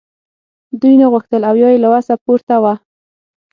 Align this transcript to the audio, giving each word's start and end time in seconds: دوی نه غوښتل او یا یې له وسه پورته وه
دوی 0.81 0.93
نه 1.01 1.05
غوښتل 1.11 1.41
او 1.49 1.55
یا 1.61 1.69
یې 1.73 1.79
له 1.83 1.89
وسه 1.93 2.13
پورته 2.23 2.55
وه 2.63 2.73